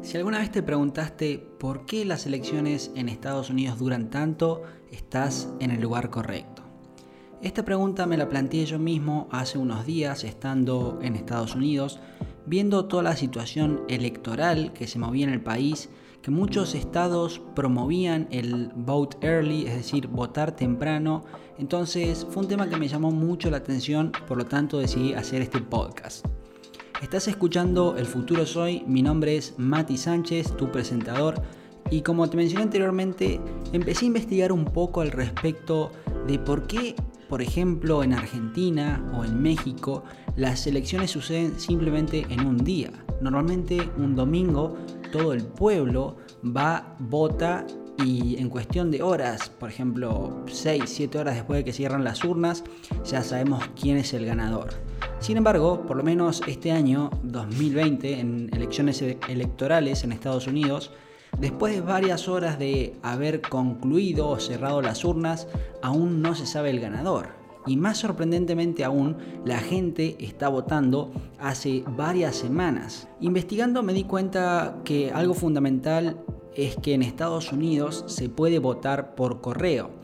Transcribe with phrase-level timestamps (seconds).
[0.00, 5.48] Si alguna vez te preguntaste por qué las elecciones en Estados Unidos duran tanto, estás
[5.60, 6.62] en el lugar correcto.
[7.42, 12.00] Esta pregunta me la planteé yo mismo hace unos días estando en Estados Unidos,
[12.46, 15.90] viendo toda la situación electoral que se movía en el país,
[16.22, 21.24] que muchos estados promovían el vote early, es decir, votar temprano.
[21.58, 25.42] Entonces fue un tema que me llamó mucho la atención, por lo tanto decidí hacer
[25.42, 26.24] este podcast.
[27.02, 31.40] Estás escuchando El Futuro Soy, mi nombre es Mati Sánchez, tu presentador,
[31.92, 33.40] y como te mencioné anteriormente,
[33.72, 35.92] empecé a investigar un poco al respecto
[36.26, 36.96] de por qué,
[37.28, 40.02] por ejemplo, en Argentina o en México,
[40.34, 42.90] las elecciones suceden simplemente en un día.
[43.20, 44.76] Normalmente un domingo
[45.12, 47.64] todo el pueblo va, vota
[48.04, 52.24] y en cuestión de horas, por ejemplo 6, 7 horas después de que cierran las
[52.24, 52.64] urnas,
[53.04, 54.87] ya sabemos quién es el ganador.
[55.20, 60.92] Sin embargo, por lo menos este año 2020, en elecciones electorales en Estados Unidos,
[61.38, 65.48] después de varias horas de haber concluido o cerrado las urnas,
[65.82, 67.30] aún no se sabe el ganador.
[67.66, 73.08] Y más sorprendentemente aún, la gente está votando hace varias semanas.
[73.20, 76.16] Investigando me di cuenta que algo fundamental
[76.54, 79.97] es que en Estados Unidos se puede votar por correo.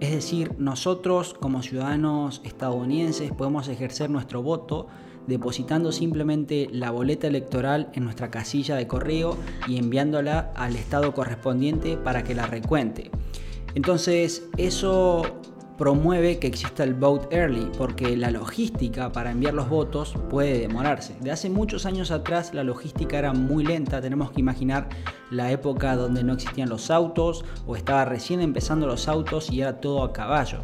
[0.00, 4.86] Es decir, nosotros como ciudadanos estadounidenses podemos ejercer nuestro voto
[5.26, 9.36] depositando simplemente la boleta electoral en nuestra casilla de correo
[9.68, 13.10] y enviándola al estado correspondiente para que la recuente.
[13.74, 15.22] Entonces, eso
[15.80, 21.16] promueve que exista el vote early, porque la logística para enviar los votos puede demorarse.
[21.22, 24.90] De hace muchos años atrás la logística era muy lenta, tenemos que imaginar
[25.30, 29.80] la época donde no existían los autos o estaba recién empezando los autos y era
[29.80, 30.58] todo a caballo.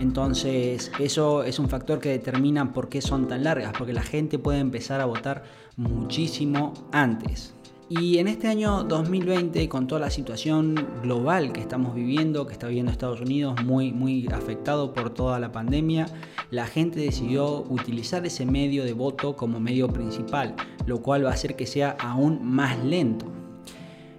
[0.00, 4.36] Entonces eso es un factor que determina por qué son tan largas, porque la gente
[4.40, 5.44] puede empezar a votar
[5.76, 7.55] muchísimo antes.
[7.88, 12.66] Y en este año 2020, con toda la situación global que estamos viviendo, que está
[12.66, 16.08] viviendo Estados Unidos, muy, muy afectado por toda la pandemia,
[16.50, 21.34] la gente decidió utilizar ese medio de voto como medio principal, lo cual va a
[21.34, 23.26] hacer que sea aún más lento.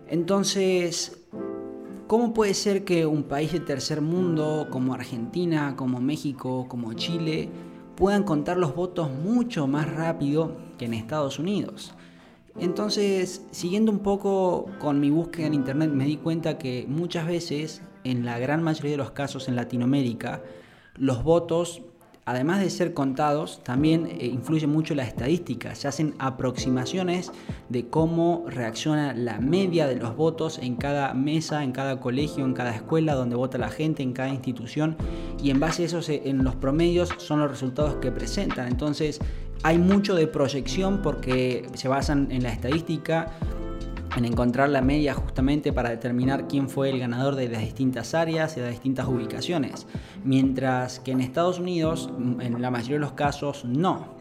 [0.07, 1.27] Entonces,
[2.07, 7.49] ¿cómo puede ser que un país de tercer mundo como Argentina, como México, como Chile,
[7.97, 11.93] puedan contar los votos mucho más rápido que en Estados Unidos?
[12.59, 17.83] Entonces, siguiendo un poco con mi búsqueda en internet, me di cuenta que muchas veces,
[18.03, 20.41] en la gran mayoría de los casos en Latinoamérica,
[20.95, 21.83] los votos,
[22.27, 25.73] además de ser contados, también eh, influye mucho la estadística.
[25.75, 27.31] Se hacen aproximaciones
[27.69, 32.53] de cómo reacciona la media de los votos en cada mesa, en cada colegio, en
[32.53, 34.97] cada escuela donde vota la gente, en cada institución,
[35.41, 38.67] y en base a eso, en los promedios son los resultados que presentan.
[38.67, 39.21] Entonces,
[39.63, 43.31] hay mucho de proyección porque se basan en la estadística,
[44.15, 48.55] en encontrar la media justamente para determinar quién fue el ganador de las distintas áreas
[48.55, 49.87] y de las distintas ubicaciones.
[50.23, 52.09] Mientras que en Estados Unidos,
[52.39, 54.17] en la mayoría de los casos, no.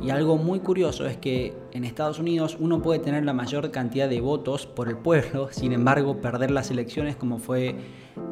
[0.00, 4.08] Y algo muy curioso es que en Estados Unidos uno puede tener la mayor cantidad
[4.08, 7.74] de votos por el pueblo, sin embargo perder las elecciones como fue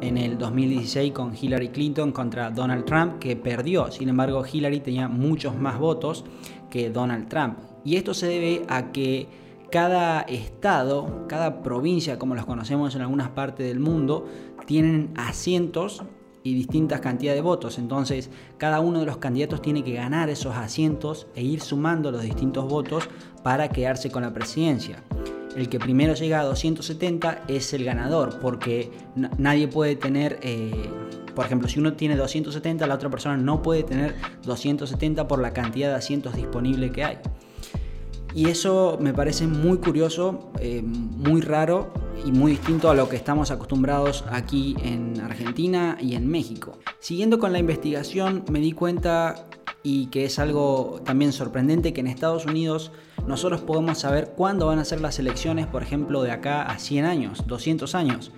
[0.01, 3.91] en el 2016 con Hillary Clinton contra Donald Trump, que perdió.
[3.91, 6.23] Sin embargo, Hillary tenía muchos más votos
[6.69, 7.57] que Donald Trump.
[7.83, 9.27] Y esto se debe a que
[9.71, 14.25] cada estado, cada provincia, como los conocemos en algunas partes del mundo,
[14.65, 16.03] tienen asientos
[16.43, 17.77] y distintas cantidades de votos.
[17.77, 22.21] Entonces, cada uno de los candidatos tiene que ganar esos asientos e ir sumando los
[22.21, 23.09] distintos votos
[23.43, 25.03] para quedarse con la presidencia
[25.57, 28.91] el que primero llega a 270 es el ganador, porque
[29.37, 30.71] nadie puede tener, eh,
[31.33, 34.13] por ejemplo, si uno tiene 270, la otra persona no puede tener
[34.43, 37.17] 270 por la cantidad de asientos disponibles que hay.
[38.37, 41.91] Y eso me parece muy curioso, eh, muy raro
[42.23, 46.77] y muy distinto a lo que estamos acostumbrados aquí en Argentina y en México.
[46.99, 49.47] Siguiendo con la investigación me di cuenta
[49.81, 52.91] y que es algo también sorprendente que en Estados Unidos
[53.25, 57.05] nosotros podemos saber cuándo van a ser las elecciones, por ejemplo, de acá a 100
[57.05, 58.31] años, 200 años.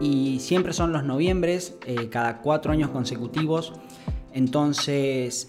[0.00, 3.74] Y siempre son los noviembres, eh, cada cuatro años consecutivos.
[4.32, 5.48] Entonces,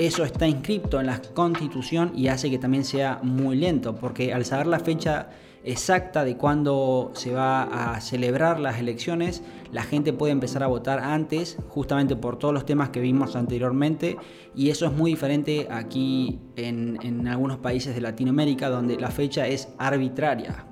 [0.00, 4.46] eso está inscrito en la constitución y hace que también sea muy lento, porque al
[4.46, 5.28] saber la fecha
[5.62, 9.42] exacta de cuándo se va a celebrar las elecciones,
[9.72, 14.16] la gente puede empezar a votar antes, justamente por todos los temas que vimos anteriormente,
[14.56, 19.68] y eso es muy diferente aquí en, algunos países de Latinoamérica, donde la fecha es
[19.76, 20.64] arbitraria.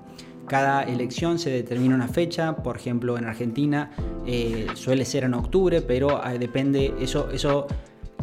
[0.46, 3.90] Cada elección se determina una fecha, por ejemplo en Argentina
[4.26, 7.66] eh, suele ser en octubre, pero eh, depende, eso, eso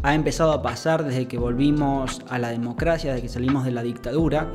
[0.02, 3.82] ha empezado a pasar desde que volvimos a la democracia, desde que salimos de la
[3.82, 4.52] dictadura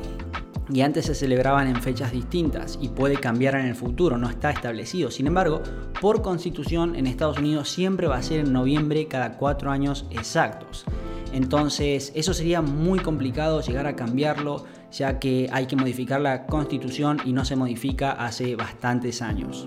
[0.72, 4.50] y antes se celebraban en fechas distintas y puede cambiar en el futuro, no está
[4.50, 5.10] establecido.
[5.10, 5.62] Sin embargo,
[6.00, 10.84] por constitución en Estados Unidos siempre va a ser en noviembre cada cuatro años exactos.
[11.32, 17.20] Entonces, eso sería muy complicado llegar a cambiarlo, ya que hay que modificar la constitución
[17.24, 19.66] y no se modifica hace bastantes años.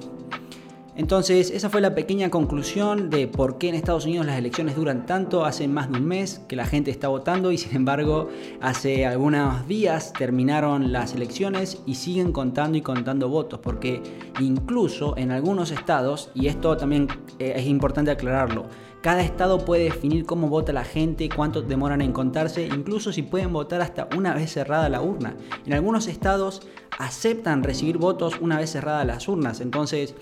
[0.97, 5.05] Entonces, esa fue la pequeña conclusión de por qué en Estados Unidos las elecciones duran
[5.05, 5.43] tanto.
[5.43, 8.29] Hace más de un mes que la gente está votando y sin embargo
[8.61, 13.59] hace algunos días terminaron las elecciones y siguen contando y contando votos.
[13.59, 14.01] Porque
[14.39, 17.09] incluso en algunos estados, y esto también
[17.39, 18.65] eh, es importante aclararlo,
[19.05, 23.53] cada estado puede definir cómo vota la gente, cuánto demoran en contarse, incluso si pueden
[23.53, 25.35] votar hasta una vez cerrada la urna.
[25.63, 26.63] En algunos estados
[26.97, 30.15] aceptan recibir votos una vez cerradas las urnas, entonces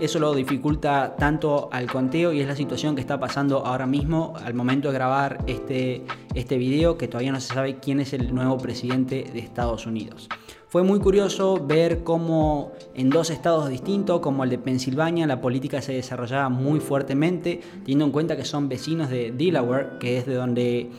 [0.00, 4.34] eso lo dificulta tanto al conteo y es la situación que está pasando ahora mismo
[4.44, 6.04] al momento de grabar este,
[6.34, 10.28] este video que todavía no se sabe quién es el nuevo presidente de Estados Unidos.
[10.70, 15.82] Fue muy curioso ver cómo en dos estados distintos, como el de Pensilvania, la política
[15.82, 20.34] se desarrollaba muy fuertemente, teniendo en cuenta que son vecinos de Delaware, que es de
[20.34, 20.90] donde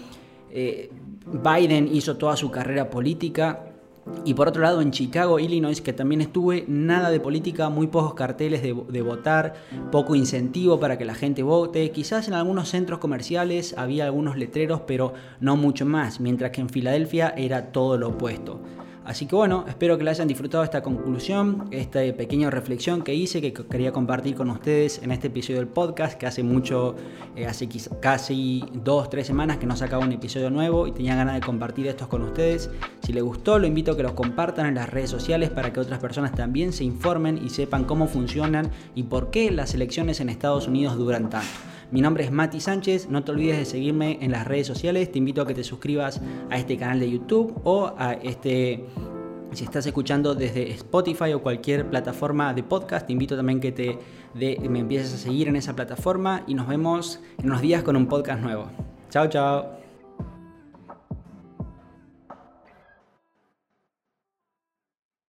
[0.49, 0.91] eh,
[1.25, 3.70] Biden hizo toda su carrera política.
[4.23, 8.13] Y por otro lado, en Chicago, Illinois, que también estuve, nada de política, muy pocos
[8.13, 9.55] carteles de, de, votar,
[9.91, 11.89] poco incentivo para que la gente vote.
[11.91, 16.69] Quizás en algunos centros comerciales había algunos letreros, pero no mucho más, mientras que en
[16.69, 18.61] Filadelfia era todo lo opuesto.
[19.03, 23.41] Así que bueno, espero que la hayan disfrutado esta conclusión, esta pequeña reflexión que hice,
[23.41, 26.95] que quería compartir con ustedes en este episodio del podcast, que hace mucho,
[27.35, 27.67] eh, hace
[27.99, 31.87] casi dos, tres semanas que no sacaba un episodio nuevo y tenía ganas de compartir
[31.87, 32.69] estos con ustedes.
[33.01, 35.79] Si les gustó, lo invito a que los compartan en las redes sociales para que
[35.79, 40.29] otras personas también se informen y sepan cómo funcionan y por qué las elecciones en
[40.29, 41.70] Estados Unidos duran tanto.
[41.91, 45.17] Mi nombre es Mati Sánchez, no te olvides de seguirme en las redes sociales, te
[45.17, 48.85] invito a que te suscribas a este canal de YouTube o a este
[49.51, 53.99] si estás escuchando desde Spotify o cualquier plataforma de podcast, te invito también que te
[54.33, 58.07] me empieces a seguir en esa plataforma y nos vemos en unos días con un
[58.07, 58.67] podcast nuevo.
[59.09, 59.80] Chao, chao.